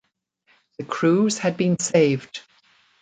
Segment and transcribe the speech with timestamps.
[0.79, 2.41] The crews had been saved.